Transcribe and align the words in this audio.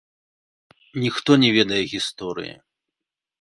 Ніхто 1.03 1.31
не 1.43 1.49
ведае 1.57 1.83
гісторыі. 1.93 2.55